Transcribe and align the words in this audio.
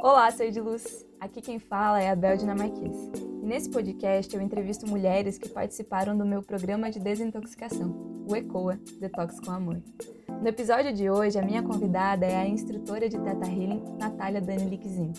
Olá, 0.00 0.30
sou 0.30 0.48
de 0.48 0.60
Luz. 0.60 1.04
Aqui 1.18 1.40
quem 1.40 1.58
fala 1.58 2.00
é 2.00 2.08
a 2.08 2.14
Bel 2.14 2.36
Dinamarquês. 2.36 2.96
E 3.42 3.44
nesse 3.44 3.68
podcast 3.68 4.32
eu 4.32 4.40
entrevisto 4.40 4.86
mulheres 4.86 5.38
que 5.38 5.48
participaram 5.48 6.16
do 6.16 6.24
meu 6.24 6.40
programa 6.40 6.88
de 6.88 7.00
desintoxicação, 7.00 8.24
o 8.30 8.36
ECOA, 8.36 8.78
Detox 9.00 9.40
com 9.40 9.50
Amor. 9.50 9.82
No 10.28 10.46
episódio 10.46 10.92
de 10.92 11.10
hoje, 11.10 11.36
a 11.36 11.42
minha 11.42 11.64
convidada 11.64 12.24
é 12.24 12.36
a 12.36 12.46
instrutora 12.46 13.08
de 13.08 13.18
Teta 13.18 13.48
Healing, 13.48 13.82
Natália 13.98 14.40
Dani 14.40 14.70
Lickzin, 14.70 15.12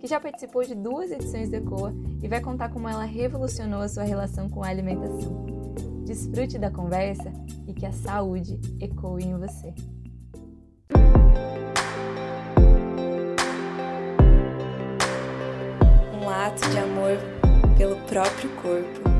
que 0.00 0.06
já 0.06 0.18
participou 0.18 0.64
de 0.64 0.74
duas 0.74 1.10
edições 1.10 1.50
do 1.50 1.56
ECOA 1.56 1.92
e 2.22 2.26
vai 2.26 2.40
contar 2.40 2.70
como 2.70 2.88
ela 2.88 3.04
revolucionou 3.04 3.82
a 3.82 3.88
sua 3.88 4.04
relação 4.04 4.48
com 4.48 4.64
a 4.64 4.68
alimentação. 4.68 5.44
Desfrute 6.06 6.58
da 6.58 6.70
conversa 6.70 7.30
e 7.68 7.74
que 7.74 7.84
a 7.84 7.92
saúde 7.92 8.58
ecoe 8.80 9.24
em 9.24 9.36
você. 9.36 9.74
Ato 16.52 16.68
de 16.68 16.78
amor 16.78 17.18
pelo 17.76 17.96
próprio 18.06 18.50
corpo. 18.62 19.11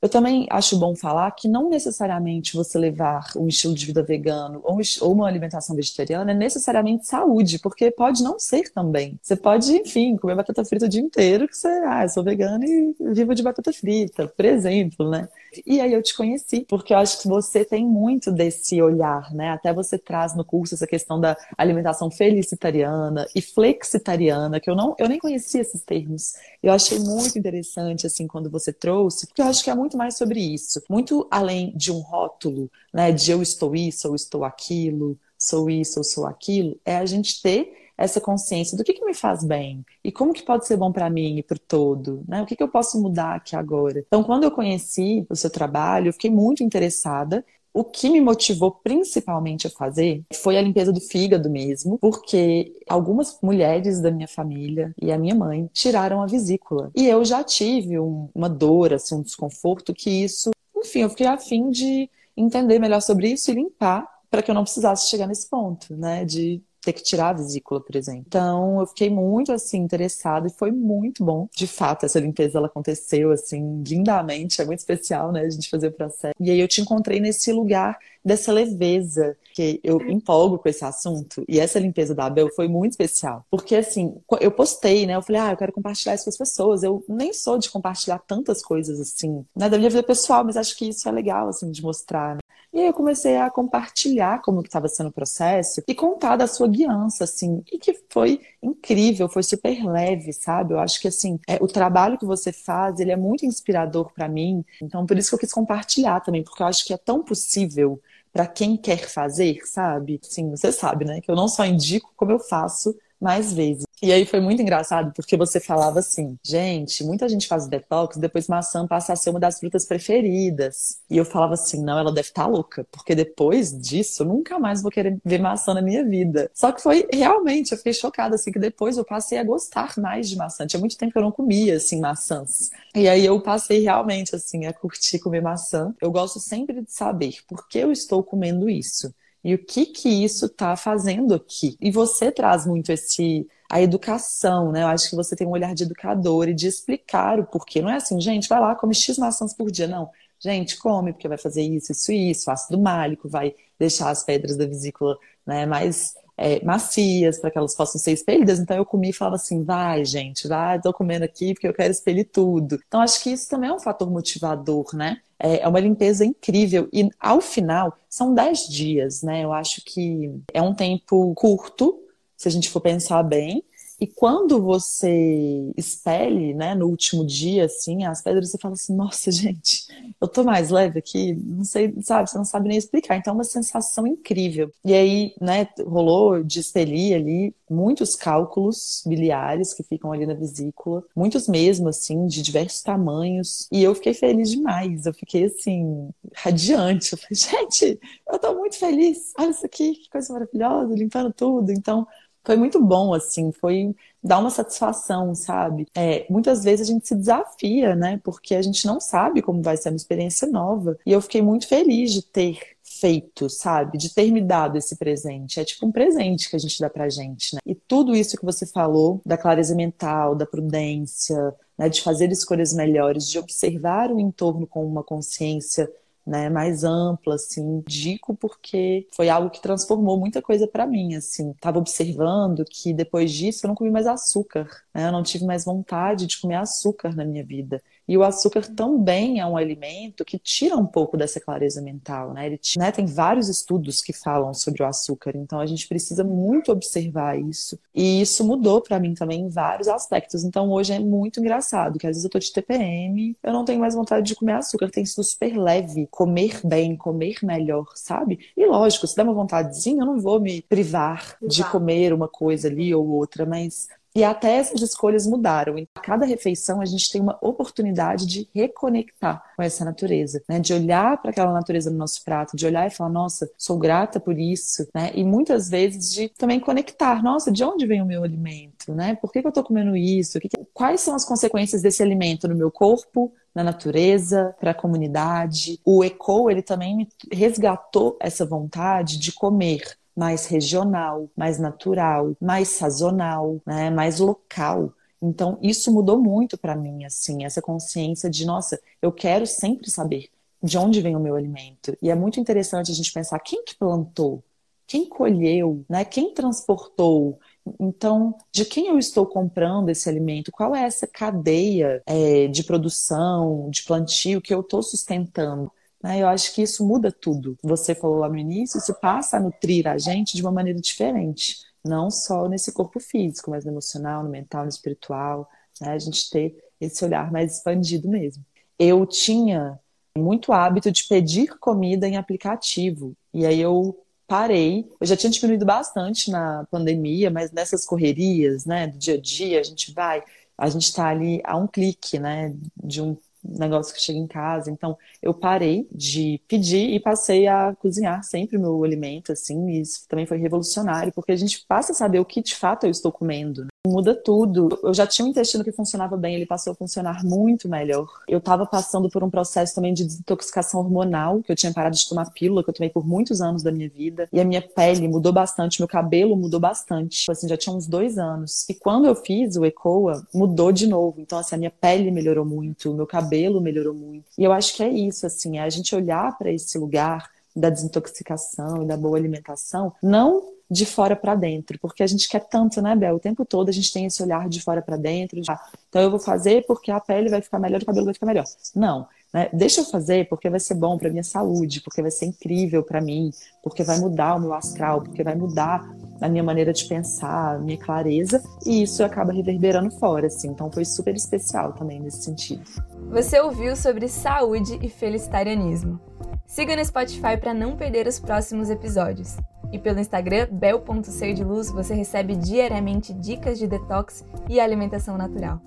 Eu 0.00 0.08
também 0.08 0.46
acho 0.50 0.78
bom 0.78 0.94
falar 0.94 1.28
que 1.32 1.48
não 1.48 1.68
necessariamente 1.68 2.54
você 2.54 2.78
levar 2.78 3.32
um 3.36 3.48
estilo 3.48 3.74
de 3.74 3.84
vida 3.84 4.02
vegano 4.02 4.62
ou 4.64 5.12
uma 5.12 5.26
alimentação 5.26 5.74
vegetariana 5.74 6.30
é 6.30 6.34
necessariamente 6.34 7.06
saúde, 7.06 7.58
porque 7.58 7.90
pode 7.90 8.22
não 8.22 8.38
ser 8.38 8.70
também. 8.72 9.18
Você 9.20 9.34
pode, 9.34 9.72
enfim, 9.72 10.16
comer 10.16 10.36
batata 10.36 10.64
frita 10.64 10.86
o 10.86 10.88
dia 10.88 11.00
inteiro, 11.00 11.48
que 11.48 11.56
você, 11.56 11.68
ah, 11.68 12.04
eu 12.04 12.08
sou 12.08 12.22
vegana 12.22 12.64
e 12.64 12.94
vivo 13.12 13.34
de 13.34 13.42
batata 13.42 13.72
frita, 13.72 14.28
por 14.28 14.44
exemplo, 14.44 15.10
né? 15.10 15.28
E 15.66 15.80
aí 15.80 15.92
eu 15.92 16.02
te 16.02 16.16
conheci, 16.16 16.64
porque 16.68 16.94
eu 16.94 16.98
acho 16.98 17.20
que 17.20 17.28
você 17.28 17.64
tem 17.64 17.84
muito 17.84 18.30
desse 18.30 18.80
olhar, 18.80 19.32
né? 19.34 19.50
Até 19.50 19.72
você 19.72 19.98
traz 19.98 20.34
no 20.36 20.44
curso 20.44 20.74
essa 20.74 20.86
questão 20.86 21.20
da 21.20 21.36
alimentação 21.56 22.10
felicitariana 22.10 23.26
e 23.34 23.42
flexitariana, 23.42 24.60
que 24.60 24.70
eu 24.70 24.76
não, 24.76 24.94
eu 24.98 25.08
nem 25.08 25.18
conhecia 25.18 25.60
esses 25.60 25.82
termos. 25.82 26.34
Eu 26.62 26.72
achei 26.72 26.98
muito 26.98 27.38
interessante, 27.38 28.06
assim, 28.06 28.26
quando 28.26 28.50
você 28.50 28.72
trouxe, 28.72 29.26
porque 29.26 29.42
eu 29.42 29.46
acho 29.46 29.64
que 29.64 29.70
é 29.70 29.74
muito 29.74 29.96
mais 29.98 30.16
sobre 30.16 30.40
isso. 30.40 30.82
Muito 30.88 31.28
além 31.30 31.76
de 31.76 31.92
um 31.92 32.00
rótulo, 32.00 32.70
né? 32.94 33.12
De 33.12 33.30
eu 33.30 33.42
estou 33.42 33.74
isso, 33.76 34.08
ou 34.08 34.14
estou 34.14 34.44
aquilo, 34.44 35.18
sou 35.38 35.68
isso, 35.68 36.00
ou 36.00 36.04
sou 36.04 36.26
aquilo, 36.26 36.80
é 36.84 36.96
a 36.96 37.06
gente 37.06 37.42
ter 37.42 37.72
essa 37.98 38.20
consciência 38.20 38.76
do 38.78 38.84
que, 38.84 38.92
que 38.94 39.04
me 39.04 39.12
faz 39.12 39.42
bem 39.42 39.84
e 40.04 40.12
como 40.12 40.32
que 40.32 40.44
pode 40.44 40.66
ser 40.68 40.76
bom 40.76 40.92
para 40.92 41.10
mim 41.10 41.38
e 41.38 41.42
para 41.42 41.56
o 41.56 41.58
todo, 41.58 42.24
né? 42.28 42.40
O 42.40 42.46
que, 42.46 42.54
que 42.54 42.62
eu 42.62 42.68
posso 42.68 43.00
mudar 43.02 43.34
aqui 43.34 43.56
agora? 43.56 44.04
Então, 44.06 44.22
quando 44.22 44.44
eu 44.44 44.52
conheci 44.52 45.26
o 45.28 45.34
seu 45.34 45.50
trabalho, 45.50 46.08
eu 46.08 46.12
fiquei 46.12 46.30
muito 46.30 46.62
interessada 46.62 47.44
o 47.78 47.84
que 47.84 48.10
me 48.10 48.20
motivou 48.20 48.72
principalmente 48.72 49.68
a 49.68 49.70
fazer 49.70 50.24
foi 50.34 50.58
a 50.58 50.62
limpeza 50.62 50.92
do 50.92 51.00
fígado 51.00 51.48
mesmo, 51.48 51.96
porque 51.98 52.74
algumas 52.88 53.38
mulheres 53.40 54.00
da 54.00 54.10
minha 54.10 54.26
família 54.26 54.92
e 55.00 55.12
a 55.12 55.18
minha 55.18 55.34
mãe 55.34 55.70
tiraram 55.72 56.20
a 56.20 56.26
vesícula. 56.26 56.90
E 56.92 57.06
eu 57.06 57.24
já 57.24 57.44
tive 57.44 57.96
um, 58.00 58.28
uma 58.34 58.48
dor, 58.48 58.92
assim, 58.92 59.14
um 59.14 59.22
desconforto 59.22 59.94
que 59.94 60.10
isso, 60.10 60.50
enfim, 60.76 61.02
eu 61.02 61.10
fiquei 61.10 61.26
afim 61.26 61.70
de 61.70 62.10
entender 62.36 62.80
melhor 62.80 63.00
sobre 63.00 63.28
isso 63.28 63.48
e 63.52 63.54
limpar 63.54 64.08
para 64.28 64.42
que 64.42 64.50
eu 64.50 64.54
não 64.56 64.64
precisasse 64.64 65.08
chegar 65.08 65.28
nesse 65.28 65.48
ponto, 65.48 65.96
né, 65.96 66.24
de 66.24 66.60
ter 66.88 66.92
que 66.94 67.02
tirar 67.02 67.28
a 67.28 67.32
vesícula, 67.34 67.80
por 67.80 67.94
exemplo. 67.94 68.24
Então, 68.26 68.80
eu 68.80 68.86
fiquei 68.86 69.10
muito, 69.10 69.52
assim, 69.52 69.78
interessada 69.78 70.46
e 70.46 70.50
foi 70.50 70.70
muito 70.70 71.22
bom. 71.22 71.46
De 71.54 71.66
fato, 71.66 72.06
essa 72.06 72.18
limpeza, 72.18 72.56
ela 72.56 72.66
aconteceu, 72.66 73.30
assim, 73.30 73.82
lindamente. 73.86 74.62
É 74.62 74.64
muito 74.64 74.78
especial, 74.78 75.30
né, 75.30 75.42
a 75.42 75.50
gente 75.50 75.68
fazer 75.68 75.88
o 75.88 75.92
processo. 75.92 76.34
E 76.40 76.50
aí 76.50 76.58
eu 76.58 76.66
te 76.66 76.80
encontrei 76.80 77.20
nesse 77.20 77.52
lugar 77.52 77.98
dessa 78.24 78.52
leveza, 78.52 79.36
que 79.54 79.80
eu 79.82 80.00
empolgo 80.10 80.58
com 80.58 80.68
esse 80.68 80.84
assunto. 80.84 81.44
E 81.46 81.60
essa 81.60 81.78
limpeza 81.78 82.14
da 82.14 82.26
Abel 82.26 82.48
foi 82.54 82.68
muito 82.68 82.92
especial. 82.92 83.44
Porque, 83.50 83.76
assim, 83.76 84.16
eu 84.40 84.50
postei, 84.50 85.06
né, 85.06 85.14
eu 85.14 85.22
falei, 85.22 85.40
ah, 85.42 85.50
eu 85.52 85.56
quero 85.56 85.72
compartilhar 85.72 86.14
isso 86.14 86.24
com 86.24 86.30
as 86.30 86.38
pessoas. 86.38 86.82
Eu 86.82 87.04
nem 87.06 87.34
sou 87.34 87.58
de 87.58 87.70
compartilhar 87.70 88.18
tantas 88.20 88.62
coisas, 88.62 88.98
assim, 88.98 89.44
né, 89.54 89.68
da 89.68 89.76
minha 89.76 89.90
vida 89.90 90.02
pessoal, 90.02 90.42
mas 90.42 90.56
acho 90.56 90.76
que 90.76 90.88
isso 90.88 91.06
é 91.06 91.12
legal, 91.12 91.48
assim, 91.48 91.70
de 91.70 91.82
mostrar, 91.82 92.36
né? 92.36 92.40
E 92.78 92.82
aí 92.82 92.86
eu 92.86 92.92
comecei 92.94 93.36
a 93.36 93.50
compartilhar 93.50 94.40
como 94.40 94.60
estava 94.60 94.86
sendo 94.86 95.08
o 95.08 95.12
processo 95.12 95.82
e 95.88 95.92
contar 95.96 96.36
da 96.36 96.46
sua 96.46 96.68
guiança, 96.68 97.24
assim, 97.24 97.60
e 97.72 97.76
que 97.76 97.92
foi 98.08 98.40
incrível, 98.62 99.28
foi 99.28 99.42
super 99.42 99.84
leve, 99.84 100.32
sabe? 100.32 100.74
Eu 100.74 100.78
acho 100.78 101.00
que, 101.00 101.08
assim, 101.08 101.40
é, 101.48 101.56
o 101.60 101.66
trabalho 101.66 102.16
que 102.16 102.24
você 102.24 102.52
faz, 102.52 103.00
ele 103.00 103.10
é 103.10 103.16
muito 103.16 103.44
inspirador 103.44 104.12
para 104.12 104.28
mim, 104.28 104.64
então 104.80 105.04
por 105.04 105.18
isso 105.18 105.28
que 105.30 105.34
eu 105.34 105.40
quis 105.40 105.52
compartilhar 105.52 106.20
também, 106.20 106.44
porque 106.44 106.62
eu 106.62 106.68
acho 106.68 106.84
que 106.86 106.94
é 106.94 106.96
tão 106.96 107.20
possível 107.24 108.00
para 108.32 108.46
quem 108.46 108.76
quer 108.76 109.08
fazer, 109.08 109.58
sabe? 109.66 110.20
Sim, 110.22 110.50
você 110.50 110.70
sabe, 110.70 111.04
né? 111.04 111.20
Que 111.20 111.28
eu 111.32 111.34
não 111.34 111.48
só 111.48 111.64
indico 111.66 112.12
como 112.16 112.30
eu 112.30 112.38
faço 112.38 112.94
mais 113.20 113.52
vezes. 113.52 113.84
E 114.00 114.12
aí 114.12 114.24
foi 114.24 114.40
muito 114.40 114.62
engraçado, 114.62 115.12
porque 115.12 115.36
você 115.36 115.58
falava 115.58 115.98
assim, 115.98 116.38
gente, 116.42 117.02
muita 117.02 117.28
gente 117.28 117.48
faz 117.48 117.66
detox, 117.66 118.16
depois 118.16 118.46
maçã 118.46 118.86
passa 118.86 119.12
a 119.12 119.16
ser 119.16 119.30
uma 119.30 119.40
das 119.40 119.58
frutas 119.58 119.84
preferidas. 119.84 121.00
E 121.10 121.16
eu 121.16 121.24
falava 121.24 121.54
assim, 121.54 121.82
não, 121.82 121.98
ela 121.98 122.12
deve 122.12 122.28
estar 122.28 122.44
tá 122.44 122.48
louca, 122.48 122.86
porque 122.92 123.14
depois 123.14 123.76
disso 123.76 124.22
eu 124.22 124.26
nunca 124.26 124.58
mais 124.58 124.82
vou 124.82 124.90
querer 124.90 125.18
ver 125.24 125.40
maçã 125.40 125.74
na 125.74 125.82
minha 125.82 126.04
vida. 126.04 126.48
Só 126.54 126.70
que 126.70 126.80
foi 126.80 127.08
realmente, 127.12 127.72
eu 127.72 127.78
fiquei 127.78 127.92
chocada, 127.92 128.36
assim, 128.36 128.52
que 128.52 128.58
depois 128.58 128.96
eu 128.96 129.04
passei 129.04 129.38
a 129.38 129.44
gostar 129.44 129.94
mais 129.98 130.28
de 130.28 130.36
maçã. 130.36 130.64
Tinha 130.64 130.78
muito 130.78 130.96
tempo 130.96 131.12
que 131.12 131.18
eu 131.18 131.22
não 131.22 131.32
comia, 131.32 131.76
assim, 131.76 132.00
maçãs. 132.00 132.70
E 132.94 133.08
aí 133.08 133.26
eu 133.26 133.40
passei 133.40 133.80
realmente, 133.80 134.34
assim, 134.34 134.66
a 134.66 134.72
curtir 134.72 135.18
comer 135.18 135.42
maçã. 135.42 135.92
Eu 136.00 136.12
gosto 136.12 136.38
sempre 136.38 136.82
de 136.82 136.92
saber 136.92 137.34
por 137.48 137.66
que 137.68 137.78
eu 137.78 137.90
estou 137.90 138.22
comendo 138.22 138.70
isso. 138.70 139.12
E 139.44 139.54
o 139.54 139.58
que 139.64 139.86
que 139.86 140.08
isso 140.08 140.46
está 140.46 140.76
fazendo 140.76 141.34
aqui? 141.34 141.76
E 141.80 141.90
você 141.90 142.30
traz 142.32 142.66
muito 142.66 142.90
esse 142.92 143.46
a 143.70 143.80
educação, 143.82 144.72
né? 144.72 144.82
Eu 144.82 144.88
acho 144.88 145.10
que 145.10 145.16
você 145.16 145.36
tem 145.36 145.46
um 145.46 145.50
olhar 145.50 145.74
de 145.74 145.84
educador 145.84 146.48
e 146.48 146.54
de 146.54 146.66
explicar 146.66 147.38
o 147.38 147.46
porquê. 147.46 147.82
Não 147.82 147.90
é 147.90 147.96
assim, 147.96 148.20
gente, 148.20 148.48
vai 148.48 148.58
lá, 148.60 148.74
come 148.74 148.94
X 148.94 149.18
maçãs 149.18 149.54
por 149.54 149.70
dia. 149.70 149.86
Não. 149.86 150.10
Gente, 150.40 150.78
come, 150.78 151.12
porque 151.12 151.28
vai 151.28 151.36
fazer 151.38 151.62
isso, 151.62 151.92
isso 151.92 152.12
e 152.12 152.30
isso. 152.30 152.50
Ácido 152.50 152.78
málico 152.80 153.28
vai 153.28 153.54
deixar 153.78 154.10
as 154.10 154.24
pedras 154.24 154.56
da 154.56 154.66
vesícula 154.66 155.18
né, 155.46 155.66
mais 155.66 156.14
é, 156.38 156.64
macias, 156.64 157.38
para 157.38 157.50
que 157.50 157.58
elas 157.58 157.74
possam 157.74 158.00
ser 158.00 158.12
expelidas. 158.12 158.60
Então 158.60 158.76
eu 158.76 158.86
comi 158.86 159.10
e 159.10 159.12
falava 159.12 159.36
assim: 159.36 159.64
vai, 159.64 160.04
gente, 160.04 160.46
vai, 160.46 160.80
tô 160.80 160.92
comendo 160.92 161.24
aqui 161.24 161.52
porque 161.52 161.66
eu 161.66 161.74
quero 161.74 161.90
expelir 161.90 162.28
tudo. 162.32 162.80
Então 162.86 163.00
acho 163.00 163.22
que 163.22 163.30
isso 163.30 163.50
também 163.50 163.68
é 163.68 163.72
um 163.72 163.80
fator 163.80 164.08
motivador, 164.08 164.94
né? 164.94 165.20
É, 165.38 165.60
é 165.60 165.68
uma 165.68 165.80
limpeza 165.80 166.24
incrível. 166.24 166.88
E 166.92 167.08
ao 167.18 167.40
final, 167.40 167.96
são 168.08 168.32
10 168.32 168.68
dias, 168.68 169.22
né? 169.22 169.44
Eu 169.44 169.52
acho 169.52 169.82
que 169.84 170.32
é 170.54 170.62
um 170.62 170.74
tempo 170.74 171.34
curto, 171.34 172.00
se 172.36 172.46
a 172.46 172.50
gente 172.50 172.70
for 172.70 172.80
pensar 172.80 173.22
bem. 173.24 173.64
E 174.00 174.06
quando 174.06 174.62
você 174.62 175.72
expele, 175.76 176.54
né, 176.54 176.74
no 176.74 176.86
último 176.86 177.26
dia, 177.26 177.64
assim, 177.64 178.04
as 178.04 178.22
pedras, 178.22 178.50
você 178.50 178.58
fala 178.58 178.74
assim, 178.74 178.94
nossa, 178.94 179.30
gente, 179.32 179.86
eu 180.20 180.28
tô 180.28 180.44
mais 180.44 180.70
leve 180.70 181.00
aqui, 181.00 181.34
não 181.34 181.64
sei, 181.64 181.92
sabe, 182.02 182.30
você 182.30 182.38
não 182.38 182.44
sabe 182.44 182.68
nem 182.68 182.78
explicar. 182.78 183.16
Então 183.16 183.32
é 183.32 183.34
uma 183.34 183.44
sensação 183.44 184.06
incrível. 184.06 184.72
E 184.84 184.92
aí, 184.94 185.34
né, 185.40 185.68
rolou 185.84 186.44
de 186.44 186.60
expelir 186.60 187.16
ali 187.16 187.54
muitos 187.68 188.14
cálculos 188.14 189.02
biliares 189.06 189.74
que 189.74 189.82
ficam 189.82 190.12
ali 190.12 190.26
na 190.26 190.34
vesícula, 190.34 191.02
muitos 191.14 191.48
mesmo, 191.48 191.88
assim, 191.88 192.26
de 192.26 192.40
diversos 192.40 192.82
tamanhos. 192.82 193.66
E 193.72 193.82
eu 193.82 193.94
fiquei 193.94 194.14
feliz 194.14 194.50
demais, 194.50 195.06
eu 195.06 195.14
fiquei, 195.14 195.44
assim, 195.46 196.08
radiante. 196.34 197.12
Eu 197.12 197.18
falei, 197.18 197.34
gente, 197.34 198.00
eu 198.28 198.38
tô 198.38 198.54
muito 198.54 198.78
feliz, 198.78 199.32
olha 199.38 199.50
isso 199.50 199.66
aqui, 199.66 199.94
que 199.94 200.08
coisa 200.08 200.32
maravilhosa, 200.32 200.94
limpando 200.94 201.32
tudo. 201.32 201.72
Então, 201.72 202.06
foi 202.48 202.56
muito 202.56 202.82
bom, 202.82 203.12
assim, 203.12 203.52
foi 203.52 203.94
dar 204.24 204.38
uma 204.38 204.48
satisfação, 204.48 205.34
sabe? 205.34 205.86
É, 205.94 206.24
muitas 206.30 206.64
vezes 206.64 206.88
a 206.88 206.90
gente 206.90 207.06
se 207.06 207.14
desafia, 207.14 207.94
né? 207.94 208.18
Porque 208.24 208.54
a 208.54 208.62
gente 208.62 208.86
não 208.86 208.98
sabe 208.98 209.42
como 209.42 209.60
vai 209.60 209.76
ser 209.76 209.90
uma 209.90 209.96
experiência 209.96 210.48
nova. 210.48 210.96
E 211.04 211.12
eu 211.12 211.20
fiquei 211.20 211.42
muito 211.42 211.68
feliz 211.68 212.10
de 212.10 212.22
ter 212.22 212.58
feito, 212.82 213.50
sabe? 213.50 213.98
De 213.98 214.14
ter 214.14 214.32
me 214.32 214.40
dado 214.40 214.78
esse 214.78 214.96
presente. 214.96 215.60
É 215.60 215.64
tipo 215.64 215.84
um 215.84 215.92
presente 215.92 216.48
que 216.48 216.56
a 216.56 216.58
gente 216.58 216.80
dá 216.80 216.88
pra 216.88 217.10
gente, 217.10 217.54
né? 217.54 217.60
E 217.66 217.74
tudo 217.74 218.16
isso 218.16 218.38
que 218.38 218.46
você 218.46 218.64
falou, 218.64 219.20
da 219.26 219.36
clareza 219.36 219.74
mental, 219.74 220.34
da 220.34 220.46
prudência, 220.46 221.54
né? 221.76 221.90
de 221.90 222.00
fazer 222.00 222.32
escolhas 222.32 222.72
melhores, 222.72 223.28
de 223.28 223.38
observar 223.38 224.10
o 224.10 224.18
entorno 224.18 224.66
com 224.66 224.86
uma 224.86 225.04
consciência 225.04 225.86
né, 226.28 226.50
mais 226.50 226.84
ampla, 226.84 227.34
assim, 227.36 227.82
dico 227.86 228.36
porque 228.36 229.06
foi 229.14 229.28
algo 229.30 229.50
que 229.50 229.62
transformou 229.62 230.18
muita 230.18 230.42
coisa 230.42 230.68
para 230.68 230.86
mim, 230.86 231.14
assim. 231.14 231.54
Tava 231.60 231.78
observando 231.78 232.64
que 232.64 232.92
depois 232.92 233.32
disso 233.32 233.64
eu 233.64 233.68
não 233.68 233.74
comi 233.74 233.90
mais 233.90 234.06
açúcar, 234.06 234.68
né? 234.94 235.08
Eu 235.08 235.12
não 235.12 235.22
tive 235.22 235.44
mais 235.46 235.64
vontade 235.64 236.26
de 236.26 236.38
comer 236.40 236.56
açúcar 236.56 237.14
na 237.16 237.24
minha 237.24 237.44
vida. 237.44 237.82
E 238.08 238.16
o 238.16 238.22
açúcar 238.22 238.66
também 238.74 239.38
é 239.38 239.46
um 239.46 239.56
alimento 239.56 240.24
que 240.24 240.38
tira 240.38 240.76
um 240.76 240.86
pouco 240.86 241.16
dessa 241.16 241.38
clareza 241.38 241.82
mental, 241.82 242.32
né? 242.32 242.46
Ele, 242.46 242.60
né, 242.78 242.90
tem 242.90 243.04
vários 243.04 243.48
estudos 243.48 244.00
que 244.00 244.12
falam 244.12 244.54
sobre 244.54 244.82
o 244.82 244.86
açúcar, 244.86 245.36
então 245.36 245.60
a 245.60 245.66
gente 245.66 245.86
precisa 245.86 246.24
muito 246.24 246.72
observar 246.72 247.38
isso. 247.38 247.78
E 247.94 248.20
isso 248.22 248.44
mudou 248.46 248.80
para 248.80 248.98
mim 248.98 249.14
também 249.14 249.42
em 249.42 249.48
vários 249.48 249.88
aspectos. 249.88 250.42
Então 250.44 250.70
hoje 250.70 250.92
é 250.92 250.98
muito 250.98 251.40
engraçado, 251.40 251.98
que 251.98 252.06
às 252.06 252.12
vezes 252.12 252.24
eu 252.24 252.30
tô 252.30 252.38
de 252.38 252.52
TPM, 252.52 253.36
eu 253.42 253.52
não 253.52 253.64
tenho 253.64 253.80
mais 253.80 253.94
vontade 253.94 254.26
de 254.26 254.34
comer 254.34 254.54
açúcar, 254.54 254.90
tem 254.90 255.04
sido 255.04 255.22
super 255.22 255.56
leve, 255.56 256.06
comer 256.10 256.60
bem, 256.64 256.96
comer 256.96 257.36
melhor, 257.42 257.86
sabe? 257.94 258.38
E 258.56 258.66
lógico, 258.66 259.06
se 259.06 259.14
der 259.14 259.22
uma 259.22 259.34
vontadezinha, 259.34 260.02
eu 260.02 260.06
não 260.06 260.18
vou 260.18 260.40
me 260.40 260.62
privar 260.62 261.36
de 261.42 261.62
comer 261.64 262.12
uma 262.12 262.28
coisa 262.28 262.68
ali 262.68 262.94
ou 262.94 263.06
outra, 263.06 263.44
mas 263.44 263.88
e 264.14 264.24
até 264.24 264.56
essas 264.56 264.80
escolhas 264.82 265.26
mudaram. 265.26 265.78
Em 265.78 265.86
cada 266.02 266.26
refeição, 266.26 266.80
a 266.80 266.84
gente 266.84 267.10
tem 267.10 267.20
uma 267.20 267.38
oportunidade 267.40 268.26
de 268.26 268.48
reconectar 268.54 269.42
com 269.56 269.62
essa 269.62 269.84
natureza, 269.84 270.42
né? 270.48 270.58
De 270.58 270.72
olhar 270.72 271.20
para 271.20 271.30
aquela 271.30 271.52
natureza 271.52 271.90
no 271.90 271.98
nosso 271.98 272.24
prato, 272.24 272.56
de 272.56 272.66
olhar 272.66 272.86
e 272.86 272.90
falar, 272.90 273.10
nossa, 273.10 273.50
sou 273.56 273.78
grata 273.78 274.18
por 274.18 274.38
isso, 274.38 274.88
né? 274.94 275.12
E 275.14 275.24
muitas 275.24 275.68
vezes 275.68 276.12
de 276.12 276.28
também 276.30 276.60
conectar, 276.60 277.22
nossa, 277.22 277.50
de 277.52 277.62
onde 277.64 277.86
vem 277.86 278.02
o 278.02 278.06
meu 278.06 278.24
alimento, 278.24 278.94
né? 278.94 279.14
Por 279.16 279.32
que, 279.32 279.40
que 279.40 279.46
eu 279.46 279.50
estou 279.50 279.64
comendo 279.64 279.96
isso? 279.96 280.38
Quais 280.72 281.00
são 281.00 281.14
as 281.14 281.24
consequências 281.24 281.82
desse 281.82 282.02
alimento 282.02 282.48
no 282.48 282.54
meu 282.54 282.70
corpo, 282.70 283.32
na 283.54 283.64
natureza, 283.64 284.54
para 284.60 284.70
a 284.70 284.74
comunidade. 284.74 285.80
O 285.84 286.04
eco, 286.04 286.48
ele 286.48 286.62
também 286.62 286.96
me 286.96 287.08
resgatou 287.32 288.16
essa 288.20 288.46
vontade 288.46 289.18
de 289.18 289.32
comer 289.32 289.82
mais 290.18 290.46
regional, 290.46 291.30
mais 291.36 291.60
natural, 291.60 292.36
mais 292.40 292.68
sazonal, 292.70 293.62
né, 293.64 293.88
mais 293.88 294.18
local. 294.18 294.92
Então, 295.22 295.56
isso 295.62 295.92
mudou 295.92 296.18
muito 296.18 296.58
para 296.58 296.74
mim, 296.74 297.04
assim, 297.04 297.44
essa 297.44 297.62
consciência 297.62 298.28
de, 298.28 298.44
nossa, 298.44 298.80
eu 299.00 299.12
quero 299.12 299.46
sempre 299.46 299.88
saber 299.88 300.28
de 300.60 300.76
onde 300.76 301.00
vem 301.00 301.14
o 301.14 301.20
meu 301.20 301.36
alimento. 301.36 301.96
E 302.02 302.10
é 302.10 302.16
muito 302.16 302.40
interessante 302.40 302.90
a 302.90 302.94
gente 302.94 303.12
pensar 303.12 303.38
quem 303.38 303.64
que 303.64 303.76
plantou, 303.76 304.42
quem 304.88 305.08
colheu, 305.08 305.84
né, 305.88 306.04
quem 306.04 306.34
transportou. 306.34 307.38
Então, 307.78 308.34
de 308.50 308.64
quem 308.64 308.88
eu 308.88 308.98
estou 308.98 309.24
comprando 309.24 309.88
esse 309.88 310.08
alimento? 310.08 310.50
Qual 310.50 310.74
é 310.74 310.82
essa 310.82 311.06
cadeia 311.06 312.02
é, 312.06 312.48
de 312.48 312.64
produção, 312.64 313.70
de 313.70 313.84
plantio 313.84 314.40
que 314.40 314.52
eu 314.52 314.62
estou 314.62 314.82
sustentando? 314.82 315.70
Né? 316.02 316.22
Eu 316.22 316.28
acho 316.28 316.54
que 316.54 316.62
isso 316.62 316.86
muda 316.86 317.10
tudo. 317.10 317.58
Você 317.62 317.94
falou 317.94 318.18
lá 318.18 318.28
no 318.28 318.36
início, 318.38 318.78
isso 318.78 318.94
passa 318.94 319.36
a 319.36 319.40
nutrir 319.40 319.86
a 319.86 319.98
gente 319.98 320.36
de 320.36 320.42
uma 320.42 320.52
maneira 320.52 320.80
diferente, 320.80 321.56
não 321.84 322.10
só 322.10 322.48
nesse 322.48 322.72
corpo 322.72 323.00
físico, 323.00 323.50
mas 323.50 323.64
no 323.64 323.72
emocional, 323.72 324.22
no 324.22 324.30
mental, 324.30 324.62
no 324.62 324.68
espiritual, 324.68 325.48
né? 325.80 325.90
a 325.90 325.98
gente 325.98 326.30
ter 326.30 326.56
esse 326.80 327.04
olhar 327.04 327.30
mais 327.32 327.56
expandido 327.56 328.08
mesmo. 328.08 328.44
Eu 328.78 329.04
tinha 329.06 329.78
muito 330.16 330.52
hábito 330.52 330.90
de 330.90 331.04
pedir 331.04 331.58
comida 331.58 332.06
em 332.08 332.16
aplicativo, 332.16 333.16
e 333.32 333.46
aí 333.46 333.60
eu 333.60 333.96
parei. 334.26 334.88
Eu 335.00 335.06
já 335.06 335.16
tinha 335.16 335.30
diminuído 335.30 335.64
bastante 335.64 336.30
na 336.30 336.66
pandemia, 336.70 337.30
mas 337.30 337.50
nessas 337.50 337.84
correrias, 337.84 338.66
né, 338.66 338.86
do 338.86 338.98
dia 338.98 339.14
a 339.14 339.20
dia, 339.20 339.60
a 339.60 339.62
gente 339.62 339.92
vai, 339.92 340.22
a 340.56 340.68
gente 340.68 340.84
está 340.84 341.08
ali 341.08 341.40
a 341.44 341.56
um 341.56 341.66
clique, 341.66 342.18
né, 342.18 342.54
de 342.76 343.00
um 343.00 343.16
negócio 343.44 343.94
que 343.94 344.00
chega 344.00 344.18
em 344.18 344.26
casa. 344.26 344.70
Então, 344.70 344.96
eu 345.22 345.32
parei 345.32 345.86
de 345.92 346.40
pedir 346.48 346.90
e 346.90 347.00
passei 347.00 347.46
a 347.46 347.74
cozinhar 347.76 348.22
sempre 348.22 348.56
o 348.56 348.60
meu 348.60 348.84
alimento, 348.84 349.32
assim, 349.32 349.68
isso 349.70 350.06
também 350.08 350.26
foi 350.26 350.38
revolucionário, 350.38 351.12
porque 351.12 351.32
a 351.32 351.36
gente 351.36 351.64
passa 351.66 351.92
a 351.92 351.94
saber 351.94 352.20
o 352.20 352.24
que 352.24 352.42
de 352.42 352.54
fato 352.54 352.84
eu 352.84 352.90
estou 352.90 353.12
comendo. 353.12 353.66
Muda 353.86 354.14
tudo. 354.14 354.78
Eu 354.82 354.92
já 354.92 355.06
tinha 355.06 355.24
um 355.24 355.30
intestino 355.30 355.62
que 355.64 355.72
funcionava 355.72 356.16
bem, 356.16 356.34
ele 356.34 356.46
passou 356.46 356.72
a 356.72 356.76
funcionar 356.76 357.24
muito 357.24 357.68
melhor. 357.68 358.08
Eu 358.26 358.38
estava 358.38 358.66
passando 358.66 359.08
por 359.08 359.22
um 359.22 359.30
processo 359.30 359.74
também 359.74 359.94
de 359.94 360.04
desintoxicação 360.04 360.80
hormonal, 360.80 361.40
que 361.42 361.50
eu 361.50 361.56
tinha 361.56 361.72
parado 361.72 361.96
de 361.96 362.08
tomar 362.08 362.30
pílula, 362.32 362.62
que 362.62 362.70
eu 362.70 362.74
tomei 362.74 362.90
por 362.90 363.06
muitos 363.06 363.40
anos 363.40 363.62
da 363.62 363.70
minha 363.70 363.88
vida, 363.88 364.28
e 364.32 364.40
a 364.40 364.44
minha 364.44 364.60
pele 364.60 365.06
mudou 365.08 365.32
bastante, 365.32 365.80
meu 365.80 365.88
cabelo 365.88 366.36
mudou 366.36 366.60
bastante. 366.60 367.30
Assim, 367.30 367.48
já 367.48 367.56
tinha 367.56 367.74
uns 367.74 367.86
dois 367.86 368.18
anos. 368.18 368.68
E 368.68 368.74
quando 368.74 369.06
eu 369.06 369.14
fiz 369.14 369.56
o 369.56 369.64
ECOA, 369.64 370.26
mudou 370.34 370.72
de 370.72 370.86
novo. 370.86 371.20
Então, 371.20 371.38
assim, 371.38 371.54
a 371.54 371.58
minha 371.58 371.70
pele 371.70 372.10
melhorou 372.10 372.44
muito, 372.44 372.92
meu 372.92 373.06
cabelo 373.06 373.60
melhorou 373.60 373.94
muito. 373.94 374.26
E 374.36 374.44
eu 374.44 374.52
acho 374.52 374.74
que 374.74 374.82
é 374.82 374.88
isso, 374.88 375.24
assim, 375.24 375.58
é 375.58 375.62
a 375.62 375.70
gente 375.70 375.94
olhar 375.94 376.36
para 376.36 376.50
esse 376.50 376.76
lugar 376.78 377.30
da 377.54 377.70
desintoxicação 377.70 378.82
e 378.82 378.86
da 378.86 378.96
boa 378.96 379.16
alimentação, 379.16 379.92
não 380.02 380.57
de 380.70 380.84
fora 380.84 381.16
para 381.16 381.34
dentro, 381.34 381.78
porque 381.80 382.02
a 382.02 382.06
gente 382.06 382.28
quer 382.28 382.40
tanto, 382.40 382.82
né, 382.82 382.94
Bel? 382.94 383.16
O 383.16 383.20
tempo 383.20 383.44
todo 383.44 383.68
a 383.68 383.72
gente 383.72 383.92
tem 383.92 384.04
esse 384.04 384.22
olhar 384.22 384.48
de 384.48 384.60
fora 384.60 384.82
para 384.82 384.96
dentro, 384.96 385.40
de, 385.40 385.50
ah, 385.50 385.60
então 385.88 386.02
eu 386.02 386.10
vou 386.10 386.20
fazer 386.20 386.64
porque 386.66 386.90
a 386.90 387.00
pele 387.00 387.30
vai 387.30 387.40
ficar 387.40 387.58
melhor, 387.58 387.82
o 387.82 387.86
cabelo 387.86 388.04
vai 388.04 388.14
ficar 388.14 388.26
melhor. 388.26 388.44
Não, 388.74 389.06
né? 389.32 389.48
Deixa 389.52 389.82
eu 389.82 389.84
fazer 389.84 390.28
porque 390.28 390.48
vai 390.48 390.60
ser 390.60 390.74
bom 390.74 390.96
para 390.96 391.10
minha 391.10 391.22
saúde, 391.22 391.80
porque 391.80 392.00
vai 392.00 392.10
ser 392.10 392.26
incrível 392.26 392.82
para 392.82 393.00
mim, 393.00 393.30
porque 393.62 393.82
vai 393.82 393.98
mudar 393.98 394.36
o 394.36 394.40
meu 394.40 394.54
astral, 394.54 395.02
porque 395.02 395.22
vai 395.22 395.34
mudar 395.34 395.88
a 396.20 396.28
minha 396.28 396.42
maneira 396.42 396.72
de 396.72 396.84
pensar, 396.86 397.56
a 397.56 397.58
minha 397.58 397.78
clareza, 397.78 398.42
e 398.64 398.82
isso 398.82 399.04
acaba 399.04 399.32
reverberando 399.32 399.90
fora, 399.90 400.26
assim. 400.26 400.48
Então 400.48 400.70
foi 400.70 400.84
super 400.84 401.14
especial 401.14 401.72
também 401.72 402.00
nesse 402.00 402.22
sentido. 402.22 402.64
Você 403.10 403.38
ouviu 403.40 403.76
sobre 403.76 404.08
saúde 404.08 404.78
e 404.82 404.88
felicitarianismo. 404.88 406.00
Siga 406.46 406.74
no 406.74 406.84
Spotify 406.84 407.36
para 407.38 407.52
não 407.52 407.76
perder 407.76 408.06
os 408.06 408.18
próximos 408.18 408.70
episódios. 408.70 409.36
E 409.72 409.78
pelo 409.78 410.00
Instagram, 410.00 410.48
bel.ser 410.50 411.34
de 411.34 411.44
luz, 411.44 411.70
você 411.70 411.94
recebe 411.94 412.34
diariamente 412.36 413.12
dicas 413.12 413.58
de 413.58 413.66
detox 413.66 414.24
e 414.48 414.58
alimentação 414.58 415.18
natural. 415.18 415.60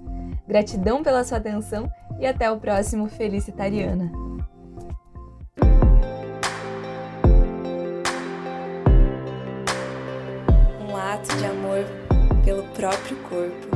Gratidão 0.47 1.03
pela 1.03 1.23
sua 1.23 1.37
atenção 1.37 1.89
e 2.19 2.25
até 2.25 2.51
o 2.51 2.59
próximo 2.59 3.07
Felicitariana. 3.07 4.11
Um 10.89 10.95
ato 10.95 11.35
de 11.37 11.45
amor 11.45 11.85
pelo 12.43 12.63
próprio 12.73 13.17
corpo. 13.29 13.70